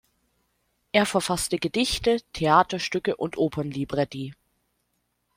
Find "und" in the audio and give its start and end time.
3.17-3.37